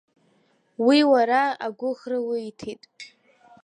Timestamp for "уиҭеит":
2.27-2.83